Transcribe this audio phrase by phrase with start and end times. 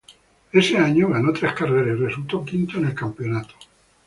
[0.51, 3.53] Ese año ganó tres carreras y resultó quinto en el campeonato.